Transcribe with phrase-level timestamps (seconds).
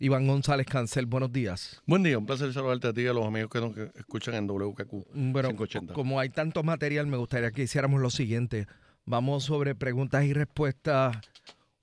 [0.00, 1.82] Iván González Cancel, buenos días.
[1.86, 4.46] Buen día, un placer saludarte a ti y a los amigos que nos escuchan en
[4.46, 5.94] WKQ Bueno, 580.
[5.94, 8.66] como hay tanto material, me gustaría que hiciéramos lo siguiente.
[9.06, 11.16] Vamos sobre preguntas y respuestas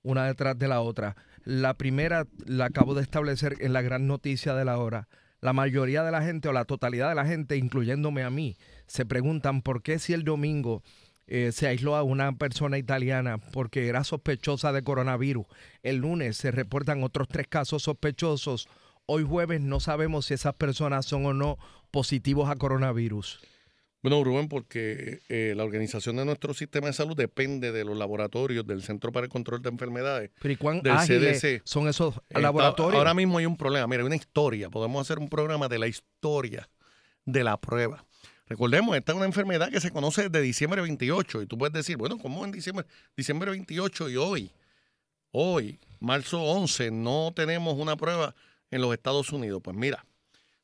[0.02, 1.16] una detrás de la otra.
[1.44, 5.08] La primera la acabo de establecer en la gran noticia de la hora.
[5.40, 9.04] La mayoría de la gente o la totalidad de la gente, incluyéndome a mí, se
[9.04, 10.82] preguntan por qué si el domingo
[11.26, 15.46] eh, se aisló a una persona italiana porque era sospechosa de coronavirus.
[15.82, 18.68] El lunes se reportan otros tres casos sospechosos.
[19.06, 21.58] Hoy jueves no sabemos si esas personas son o no
[21.90, 23.40] positivos a coronavirus.
[24.02, 28.64] Bueno, Rubén, porque eh, la organización de nuestro sistema de salud depende de los laboratorios
[28.64, 30.30] del Centro para el Control de Enfermedades.
[30.40, 31.62] Pero ¿y cuán del CDC.
[31.64, 32.98] son esos Está- laboratorios?
[32.98, 33.86] ahora mismo hay un problema.
[33.88, 34.70] Mira, hay una historia.
[34.70, 36.68] Podemos hacer un programa de la historia
[37.24, 38.04] de la prueba.
[38.48, 41.42] Recordemos, esta es una enfermedad que se conoce desde diciembre 28.
[41.42, 42.86] Y tú puedes decir, bueno, ¿cómo en diciembre,
[43.16, 44.52] diciembre 28 y hoy?
[45.32, 48.34] Hoy, marzo 11, no tenemos una prueba
[48.70, 49.60] en los Estados Unidos.
[49.64, 50.06] Pues mira,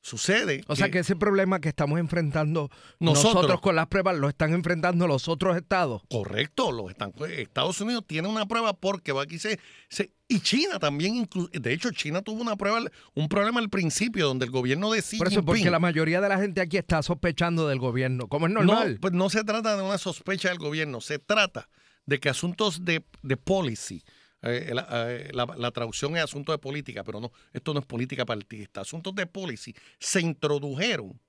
[0.03, 0.63] sucede.
[0.67, 2.69] o sea que ese problema que estamos enfrentando
[2.99, 3.61] nosotros, Nosotros.
[3.61, 6.03] con las pruebas lo están enfrentando los otros estados.
[6.11, 9.59] Correcto, los están, Estados Unidos tiene una prueba porque va aquí se,
[9.89, 12.81] se- y China también, inclu- de hecho China tuvo una prueba,
[13.15, 16.29] un problema al principio donde el gobierno de Xi Por eso, porque la mayoría de
[16.29, 18.99] la gente aquí está sospechando del gobierno, como es no, normal.
[19.01, 21.69] pues no se trata de una sospecha del gobierno, se trata
[22.07, 24.03] de que asuntos de, de policy,
[24.43, 27.87] eh, la, eh, la- la traducción es asunto de política, pero no, esto no es
[27.87, 31.21] política partidista, asuntos de policy se introdujeron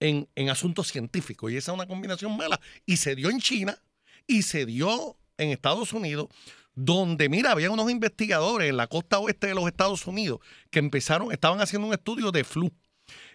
[0.00, 3.78] en, en asuntos científicos y esa es una combinación mala y se dio en China
[4.26, 6.28] y se dio en Estados Unidos
[6.74, 11.30] donde, mira, había unos investigadores en la costa oeste de los Estados Unidos que empezaron,
[11.32, 12.72] estaban haciendo un estudio de flu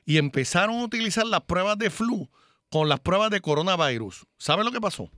[0.06, 2.30] y empezaron a utilizar las pruebas de flu
[2.70, 4.26] con las pruebas de coronavirus.
[4.38, 5.10] ¿Sabe lo que pasó?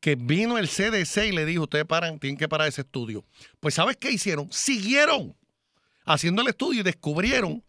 [0.00, 3.24] Que vino el CDC y le dijo, ustedes paran, tienen que parar ese estudio.
[3.60, 4.48] Pues ¿sabes qué hicieron?
[4.52, 5.34] Siguieron
[6.04, 7.64] haciendo el estudio y descubrieron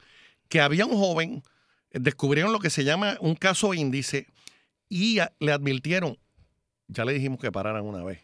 [0.47, 1.43] que había un joven,
[1.91, 4.27] descubrieron lo que se llama un caso índice
[4.87, 6.17] y a- le advirtieron,
[6.87, 8.19] ya le dijimos que pararan una vez.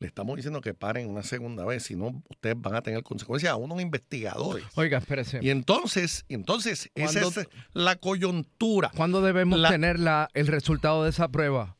[0.00, 3.52] Le estamos diciendo que paren una segunda vez, si no, ustedes van a tener consecuencias
[3.52, 4.64] a unos investigadores.
[4.74, 5.40] Oiga, espérese.
[5.42, 8.90] Y entonces, entonces esa ¿Cuándo- es la coyuntura.
[8.96, 11.76] ¿Cuándo debemos La- tener la, el resultado de esa prueba?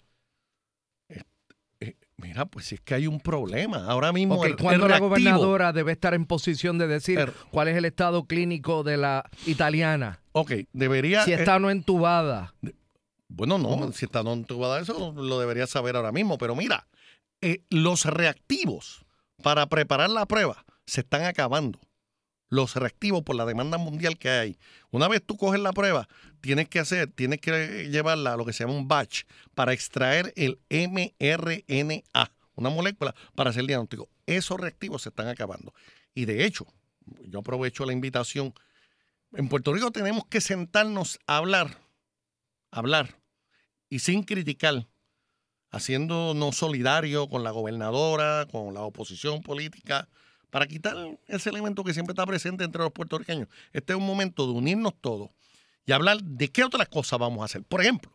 [2.21, 3.87] Mira, pues si es que hay un problema.
[3.87, 7.33] Ahora mismo Ok, el, el ¿Cuándo la gobernadora debe estar en posición de decir El-
[7.51, 10.21] cuál es el estado clínico de la italiana?
[10.33, 11.25] Ok, debería...
[11.25, 12.55] Si eh, está no entubada.
[13.29, 16.37] bueno, no, si está no entubada eso, lo debería saber ahora mismo.
[16.39, 16.87] Pero mira,
[17.41, 19.05] eh, los reactivos
[19.43, 21.81] para preparar la prueba se están acabando.
[22.51, 24.59] Los reactivos por la demanda mundial que hay.
[24.91, 26.09] Una vez tú coges la prueba,
[26.41, 29.23] tienes que hacer, tienes que llevarla a lo que se llama un batch
[29.55, 34.11] para extraer el mRNA, una molécula para hacer el diagnóstico.
[34.27, 35.73] Esos reactivos se están acabando.
[36.13, 36.67] Y de hecho,
[37.27, 38.53] yo aprovecho la invitación.
[39.33, 41.79] En Puerto Rico tenemos que sentarnos a hablar,
[42.71, 43.17] hablar
[43.89, 44.87] y sin criticar
[45.71, 50.09] haciéndonos solidarios con la gobernadora, con la oposición política,
[50.51, 53.49] para quitar ese elemento que siempre está presente entre los puertorriqueños.
[53.73, 55.31] Este es un momento de unirnos todos
[55.87, 57.63] y hablar de qué otras cosas vamos a hacer.
[57.65, 58.13] Por ejemplo,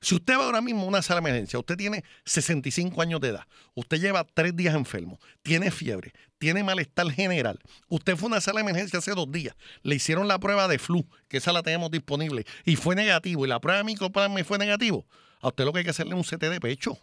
[0.00, 3.28] si usted va ahora mismo a una sala de emergencia, usted tiene 65 años de
[3.28, 8.40] edad, usted lleva tres días enfermo, tiene fiebre, tiene malestar general, usted fue a una
[8.40, 11.62] sala de emergencia hace dos días, le hicieron la prueba de flu, que esa la
[11.62, 15.06] tenemos disponible, y fue negativo, y la prueba de microplasma fue negativo,
[15.40, 16.98] a usted lo que hay que hacerle es un CT de pecho.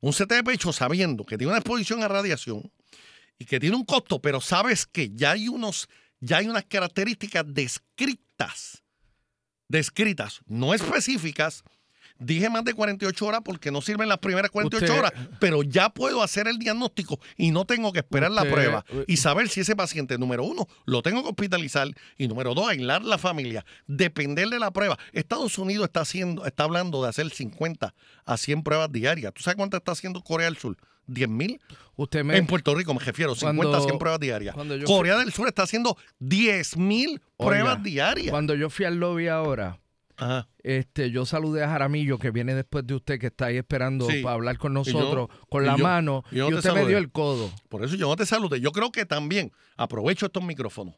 [0.00, 2.70] Un CT de pecho sabiendo que tiene una exposición a radiación
[3.40, 5.88] y que tiene un costo, pero sabes que ya hay unos,
[6.20, 8.84] ya hay unas características descritas
[9.68, 11.62] descritas, no específicas.
[12.18, 15.88] Dije más de 48 horas porque no sirven las primeras 48 Usted- horas, pero ya
[15.88, 19.74] puedo hacer el diagnóstico y no tengo que esperar la prueba y saber si ese
[19.74, 21.88] paciente, número uno, lo tengo que hospitalizar
[22.18, 24.98] y número dos, aislar la familia, depender de la prueba.
[25.12, 27.94] Estados Unidos está haciendo, está hablando de hacer 50
[28.26, 29.32] a 100 pruebas diarias.
[29.32, 30.76] ¿Tú sabes cuánto está haciendo Corea del Sur?
[31.12, 31.60] 10 mil.
[31.96, 32.36] Usted me...
[32.36, 34.56] En Puerto Rico me refiero, 50 a Cuando- 100 pruebas diarias.
[34.56, 38.30] yo Corea del Sur está haciendo 10 mil pruebas Oiga, diarias.
[38.30, 39.78] Cuando yo fui al lobby ahora,
[40.16, 40.48] Ajá.
[40.62, 44.22] este, yo saludé a Jaramillo, que viene después de usted, que está ahí esperando Sí.
[44.22, 47.50] para hablar con yo- nosotros, con la yo- mano, y usted me dio el codo.
[47.68, 48.60] Por eso yo no te saludé.
[48.60, 50.94] Yo creo que también aprovecho estos micrófonos.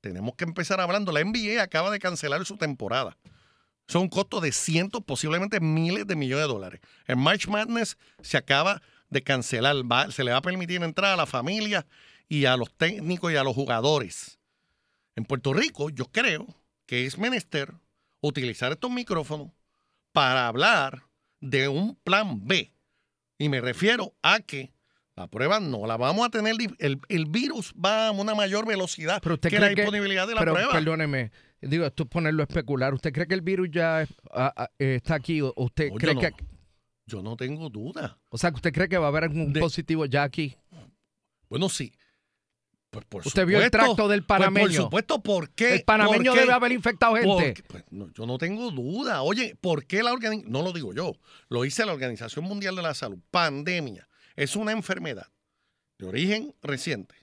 [0.00, 1.12] Tenemos que empezar hablando.
[1.12, 3.16] La NBA acaba de cancelar su temporada.
[3.86, 6.80] Son un costo de cientos, posiblemente miles de millones de dólares.
[7.06, 8.80] El March Madness se acaba
[9.10, 9.76] de cancelar.
[9.90, 11.86] Va- se le va a permitir entrar a la familia
[12.28, 14.38] y a los técnicos y a los jugadores.
[15.16, 16.46] En Puerto Rico, yo creo
[16.86, 17.72] que es menester
[18.20, 19.48] utilizar estos micrófonos
[20.12, 21.02] para hablar
[21.40, 22.72] de un plan B.
[23.38, 24.72] Y me refiero a que
[25.16, 26.54] la prueba no la vamos a tener.
[26.78, 30.26] El, el virus va a una mayor velocidad Pero usted que cree la que- disponibilidad
[30.26, 30.72] de la Pero prueba.
[30.72, 31.30] perdóneme,
[31.60, 32.94] digo, esto es ponerlo a especular.
[32.94, 35.40] ¿Usted cree que el virus ya ah, ah, eh, está aquí?
[35.40, 36.20] ¿O ¿Usted No, cree no.
[36.20, 36.32] que,
[37.10, 38.18] Yo no tengo duda.
[38.28, 40.56] o sea, que usted cree que va a haber algún De- positivo ya aquí?
[41.48, 41.92] Bueno, sí.
[42.90, 44.66] Pues por Usted vio el tracto del pues panameño.
[44.66, 45.74] por supuesto, ¿por qué?
[45.74, 47.62] El panameño debe haber infectado gente.
[47.68, 49.22] Pues, no, yo no tengo duda.
[49.22, 51.12] Oye, ¿por qué la organización, no lo digo yo,
[51.48, 55.28] lo dice la Organización Mundial de la Salud, pandemia es una enfermedad
[55.98, 57.14] de origen reciente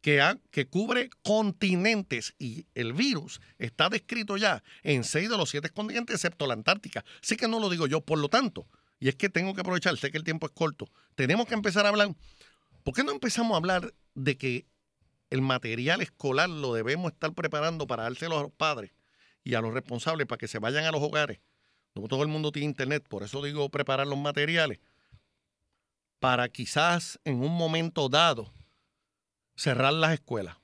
[0.00, 5.50] que, ha- que cubre continentes y el virus está descrito ya en seis de los
[5.50, 7.04] siete continentes excepto la Antártica.
[7.22, 8.66] Así que no lo digo yo, por lo tanto,
[9.02, 11.86] y es que tengo que aprovechar, sé que el tiempo es corto, tenemos que empezar
[11.86, 12.14] a hablar,
[12.84, 14.64] ¿por qué no empezamos a hablar de que
[15.30, 18.92] el material escolar lo debemos estar preparando para dárselo a los padres
[19.42, 21.40] y a los responsables para que se vayan a los hogares?
[21.96, 24.78] No todo el mundo tiene internet, por eso digo preparar los materiales
[26.20, 28.52] para quizás en un momento dado
[29.56, 30.58] cerrar las escuelas.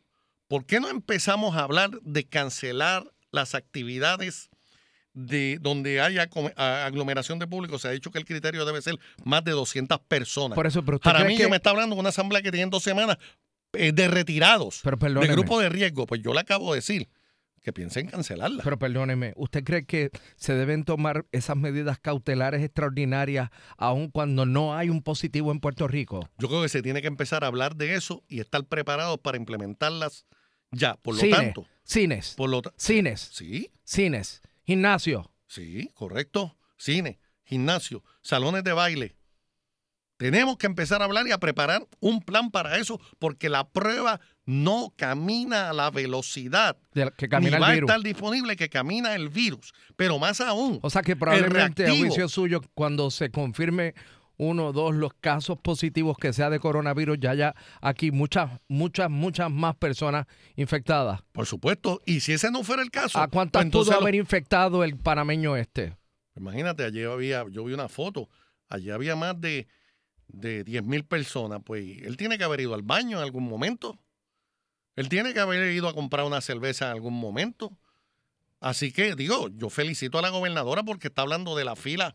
[0.46, 4.49] ¿Por qué no empezamos a hablar de cancelar las actividades
[5.19, 7.79] de donde haya aglomeración de público?
[7.79, 10.55] Se ha dicho que el criterio debe ser más de 200 personas.
[10.55, 12.70] Por eso, pero Para mí, que- yo me está hablando de una asamblea que tiene
[12.70, 13.19] dos semanas
[13.75, 16.06] eh, de retirados, Pero de grupo de riesgo.
[16.06, 17.09] Pues yo le acabo de decir
[17.62, 18.62] que piensen en cancelarla.
[18.65, 24.75] Pero perdóneme, ¿usted cree que se deben tomar esas medidas cautelares extraordinarias aun cuando no
[24.75, 26.29] hay un positivo en Puerto Rico?
[26.38, 29.37] Yo creo que se tiene que empezar a hablar de eso y estar preparados para
[29.37, 30.25] implementarlas
[30.70, 30.94] ya.
[30.97, 35.32] Por lo Cine, tanto, cines, por lo cines, sí, cines, gimnasio.
[35.47, 36.55] sí, correcto.
[36.76, 39.17] Cine, gimnasio, salones de baile.
[40.19, 44.20] Tenemos que empezar a hablar y a preparar un plan para eso, porque la prueba
[44.44, 47.91] no camina a la velocidad la- que ni camina va el a virus.
[47.91, 49.72] estar disponible que camina el virus.
[49.96, 52.06] Pero más aún, O sea que probablemente a reactivo.
[52.08, 53.94] juicio suyo, cuando se confirme
[54.39, 59.11] uno o dos los casos positivos que sea de coronavirus, ya haya aquí muchas, muchas,
[59.11, 60.27] muchas más personas
[60.57, 61.21] infectadas.
[61.33, 64.15] por supuesto, y si ese no fuera el caso, ¿A cuántas pues pudo lo- haber
[64.15, 65.97] infectado el panameño este?
[66.37, 68.29] Imagínate, ayer había, yo vi una foto,
[68.69, 69.67] allí había más de,
[70.29, 73.99] de 10 mil personas, pues él tiene que haber ido al baño en algún momento.
[74.95, 77.77] Él tiene que haber ido a comprar una cerveza en algún momento.
[78.61, 82.15] Así que, digo, yo felicito a la gobernadora porque está hablando de la fila,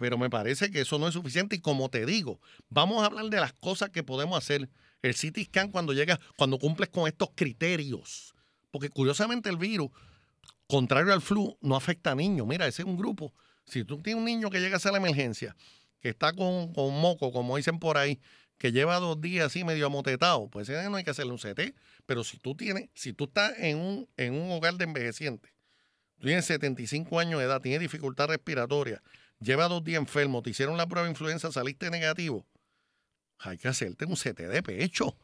[0.00, 1.56] pero me parece que eso no es suficiente.
[1.56, 2.40] Y como te digo,
[2.70, 4.70] vamos a hablar de las cosas que podemos hacer.
[5.02, 8.34] El CT scan cuando llega, cuando cumples con estos criterios.
[8.70, 9.90] Porque curiosamente el virus,
[10.66, 12.46] contrario al flu, no afecta a niños.
[12.46, 13.34] Mira, ese es un grupo.
[13.66, 15.54] Si tú tienes un niño que llega a la emergencia,
[16.00, 18.18] que está con, con moco, como dicen por ahí,
[18.56, 21.74] que lleva dos días así medio amotetado, pues ese no hay que hacerle un CT.
[22.06, 25.52] Pero si tú tienes, si tú estás en un, en un hogar de envejecientes,
[26.18, 29.02] tú tienes 75 años de edad, tienes dificultad respiratoria,
[29.40, 32.46] lleva dos días enfermo, te hicieron la prueba de influenza, saliste negativo,
[33.38, 35.16] hay que hacerte un CT de pecho.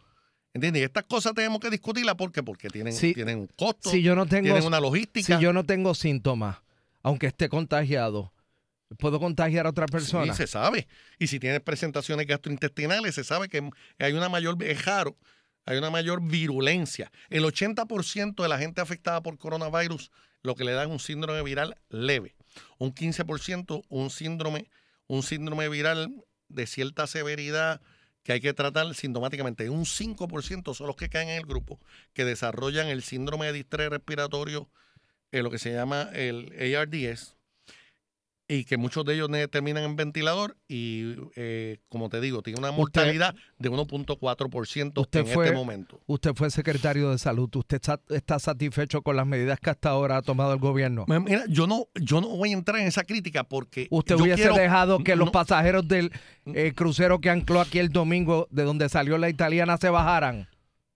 [0.55, 0.81] ¿Entiendes?
[0.81, 4.15] Y estas cosas tenemos que discutirlas porque, porque tienen, Si- tienen un costo, Si yo
[4.15, 5.37] no tengo, tienen una logística.
[5.37, 6.57] si yo no tengo síntomas,
[7.03, 8.33] aunque esté contagiado,
[9.01, 10.33] ¿Puedo contagiar a otra Sí, persona?
[10.33, 10.87] se sabe.
[11.19, 13.69] Y si tienes presentaciones gastrointestinales, se sabe que
[13.99, 15.17] hay una mayor, es raro,
[15.65, 17.11] hay una mayor virulencia.
[17.29, 20.13] El 80% de la gente afectada por coronavirus
[20.45, 22.37] lo que le dan es un síndrome viral leve.
[22.79, 24.71] Un 15% un síndrome,
[25.07, 27.81] un síndrome viral de cierta severidad
[28.23, 29.71] que hay que tratar sintomáticamente.
[29.71, 31.79] Un 5% son los que caen en el grupo
[32.13, 34.69] que desarrollan el síndrome de distrés respiratorio,
[35.31, 37.36] eh, lo que se llama el ARDS,
[38.49, 42.71] y que muchos de ellos terminan en ventilador y, eh, como te digo, tiene una
[42.71, 46.01] mortalidad de 1.4% Usted en fue- este momento.
[46.07, 47.49] Usted fue secretario de salud.
[47.55, 51.05] ¿Usted está, está satisfecho con las medidas que hasta ahora ha tomado el gobierno?
[51.09, 54.43] Mira, yo no, yo no voy a entrar en esa crítica porque ¿Usted yo hubiese
[54.43, 56.13] quiero- dejado que los pasajeros del
[56.47, 60.49] eh, crucero que ancló aquí el domingo, de donde salió la italiana, se bajaran?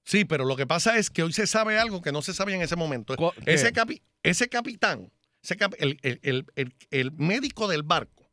[0.05, 2.57] Sí, pero lo que pasa es que hoy se sabe algo que no se sabía
[2.57, 3.15] en ese momento.
[3.47, 5.11] Ese, capi- ese capitán,
[5.79, 5.99] el,
[6.91, 8.31] el- médico del barco,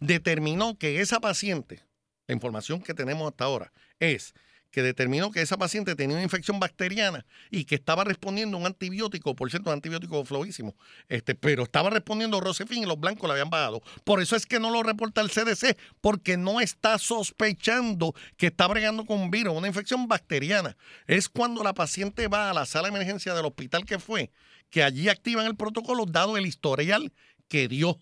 [0.00, 1.84] determinó que esa paciente,
[2.26, 4.34] la información que tenemos hasta ahora, es
[4.70, 8.66] que determinó que esa paciente tenía una infección bacteriana y que estaba respondiendo a un
[8.66, 10.74] antibiótico, por cierto, un antibiótico floísimo,
[11.08, 13.82] este, pero estaba respondiendo Rosefin y los blancos le habían bajado.
[14.04, 18.66] Por eso es que no lo reporta el CDC, porque no está sospechando que está
[18.66, 20.76] bregando con virus, una infección bacteriana.
[21.06, 24.30] Es cuando la paciente va a la sala de emergencia del hospital que fue,
[24.70, 27.12] que allí activan el protocolo dado el historial
[27.48, 27.98] que dio.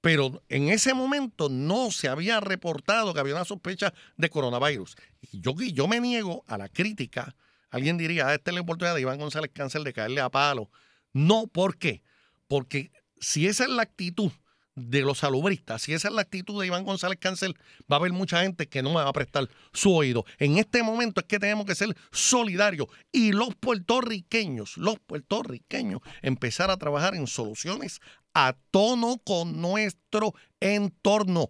[0.00, 4.96] Pero en ese momento no se había reportado que había una sospecha de coronavirus.
[5.32, 7.34] Y yo, yo me niego a la crítica.
[7.70, 10.70] Alguien diría, ah, esta es la oportunidad de Iván González Cáncer de caerle a palo.
[11.12, 12.02] No, ¿por qué?
[12.46, 14.30] Porque si esa es la actitud
[14.78, 17.54] de los salubristas, si esa es la actitud de Iván González Cáncer,
[17.90, 20.24] va a haber mucha gente que no me va a prestar su oído.
[20.38, 26.70] En este momento es que tenemos que ser solidarios y los puertorriqueños, los puertorriqueños, empezar
[26.70, 28.00] a trabajar en soluciones
[28.34, 31.48] a tono con nuestro entorno.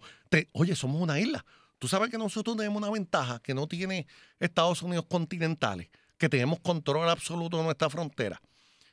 [0.53, 1.45] Oye, somos una isla.
[1.77, 4.05] Tú sabes que nosotros tenemos una ventaja que no tiene
[4.39, 8.41] Estados Unidos continentales, que tenemos control absoluto de nuestra frontera.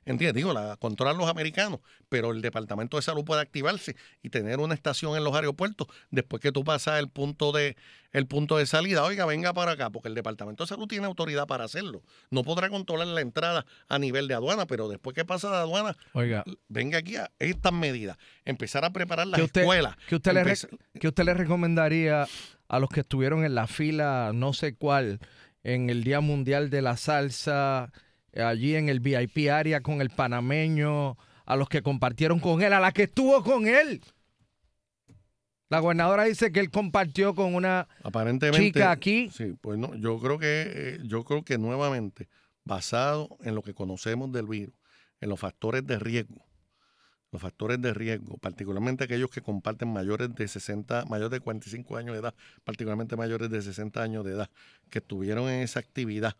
[0.07, 0.35] ¿Entiendes?
[0.35, 4.73] Digo, la controlan los americanos, pero el Departamento de Salud puede activarse y tener una
[4.73, 7.77] estación en los aeropuertos después que tú pasas el punto de
[8.13, 9.03] el punto de salida.
[9.03, 12.03] Oiga, venga para acá, porque el Departamento de Salud tiene autoridad para hacerlo.
[12.31, 15.97] No podrá controlar la entrada a nivel de aduana, pero después que pasa de aduana,
[16.13, 18.17] Oiga, venga aquí a estas medidas.
[18.45, 19.97] Empezar a preparar las ¿qué usted, escuelas.
[20.09, 22.27] qué usted, le, qué usted le recomendaría
[22.69, 25.19] a los que estuvieron en la fila, no sé cuál,
[25.65, 27.93] en el Día Mundial de la Salsa,
[28.43, 32.81] allí en el VIP área con el panameño, a los que compartieron con él, a
[32.81, 34.03] la que estuvo con él?
[35.69, 38.65] La gobernadora dice que él compartió con una Aparentemente.
[38.67, 39.31] chica aquí.
[39.33, 42.29] Sí, pues no, yo creo que, eh, yo creo que nuevamente,
[42.65, 44.75] basado en lo que conocemos del virus,
[45.21, 46.47] en los factores de riesgo,
[47.33, 52.15] los factores de riesgo, particularmente aquellos que comparten mayores de 60, mayores de 45 años
[52.15, 54.51] de edad, particularmente mayores de 60 años de edad,
[54.89, 56.37] que estuvieron en esa actividad,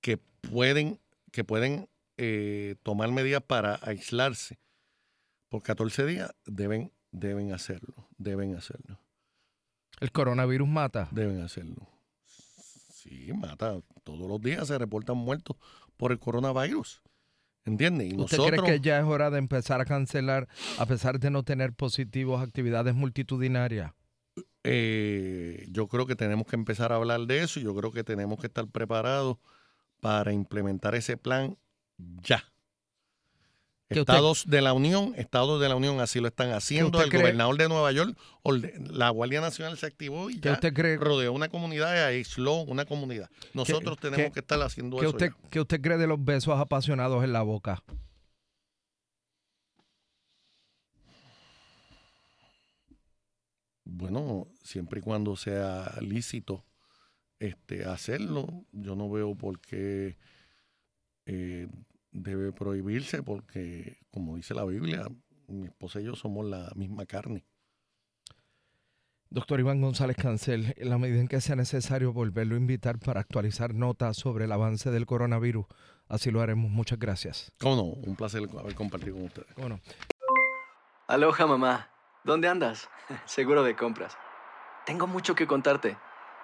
[0.00, 0.98] que pueden,
[1.34, 4.60] que pueden eh, tomar medidas para aislarse
[5.48, 9.00] por 14 días, deben, deben hacerlo, deben hacerlo.
[9.98, 11.08] El coronavirus mata.
[11.10, 11.88] Deben hacerlo.
[12.24, 13.80] Sí, mata.
[14.04, 15.56] Todos los días se reportan muertos
[15.96, 17.02] por el coronavirus.
[17.64, 18.12] ¿Entiendes?
[18.12, 20.46] Y ¿Usted nosotros, cree que ya es hora de empezar a cancelar,
[20.78, 23.92] a pesar de no tener positivos, actividades multitudinarias?
[24.62, 28.04] eh, yo creo que tenemos que empezar a hablar de eso y yo creo que
[28.04, 29.38] tenemos que estar preparados
[30.04, 31.56] para implementar ese plan
[31.96, 32.44] ya.
[33.88, 37.00] ¿Qué usted- Estados de la Unión, Estados de la Unión así lo están haciendo.
[37.02, 38.14] El cree- gobernador de Nueva York,
[38.90, 40.96] la Guardia Nacional se activó y ¿Qué ya usted cree?
[40.98, 43.30] rodeó una comunidad y aisló una comunidad.
[43.54, 45.16] Nosotros qué- tenemos que estar haciendo ¿Qué eso.
[45.16, 45.48] usted, ya.
[45.48, 47.82] ¿Qué usted cree de los besos apasionados en la boca?
[53.84, 56.64] Bueno, siempre y cuando sea lícito
[57.46, 60.16] este, hacerlo, yo no veo por qué
[61.26, 61.68] eh,
[62.12, 65.06] debe prohibirse, porque como dice la Biblia,
[65.48, 67.44] mi esposa y yo somos la misma carne.
[69.30, 73.20] Doctor Iván González Cancel, en la medida en que sea necesario volverlo a invitar para
[73.20, 75.66] actualizar notas sobre el avance del coronavirus,
[76.06, 76.70] así lo haremos.
[76.70, 77.50] Muchas gracias.
[77.58, 77.82] ¿Cómo no?
[77.82, 79.52] Un placer haber compartido con ustedes.
[79.56, 79.80] Bueno,
[81.06, 81.90] Aloha, mamá.
[82.22, 82.88] ¿Dónde andas?
[83.26, 84.16] Seguro de compras.
[84.86, 85.98] Tengo mucho que contarte.